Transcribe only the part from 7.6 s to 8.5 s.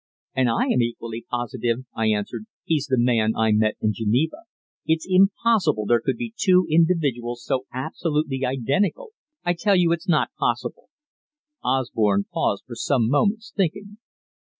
absolutely